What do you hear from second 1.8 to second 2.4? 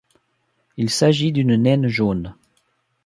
jaune.